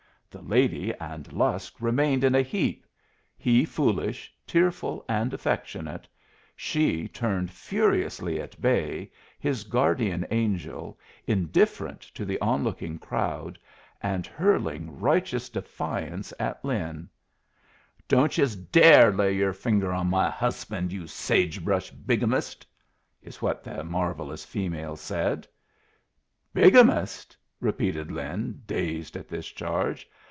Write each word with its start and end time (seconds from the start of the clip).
The 0.31 0.41
lady 0.41 0.93
and 0.93 1.33
Lusk 1.33 1.75
remained 1.81 2.23
in 2.23 2.35
a 2.35 2.41
heap, 2.41 2.85
he 3.37 3.65
foolish, 3.65 4.33
tearful, 4.47 5.03
and 5.09 5.33
affectionate; 5.33 6.07
she 6.55 7.09
turned 7.09 7.51
furiously 7.51 8.39
at 8.39 8.61
bay, 8.61 9.11
his 9.39 9.65
guardian 9.65 10.25
angel, 10.31 10.97
indifferent 11.27 11.99
to 12.15 12.23
the 12.23 12.39
onlooking 12.39 12.97
crowd, 12.97 13.59
and 14.01 14.25
hurling 14.25 15.01
righteous 15.01 15.49
defiance 15.49 16.33
at 16.39 16.63
Lin. 16.63 17.09
"Don't 18.07 18.37
yus 18.37 18.55
dare 18.55 19.11
lay 19.11 19.33
yer 19.35 19.51
finger 19.51 19.91
on 19.91 20.07
my 20.07 20.29
husband, 20.29 20.93
you 20.93 21.07
sage 21.07 21.61
brush 21.61 21.91
bigamist!" 21.91 22.65
is 23.21 23.41
what 23.41 23.65
the 23.65 23.83
marvelous 23.83 24.45
female 24.45 24.95
said. 24.95 25.45
"Bigamist?" 26.53 27.35
repeated 27.59 28.09
Lin, 28.11 28.61
dazed 28.65 29.17
at 29.17 29.27
this 29.27 29.47
charge. 29.47 30.09